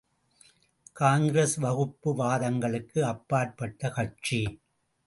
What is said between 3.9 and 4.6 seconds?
கட்சி.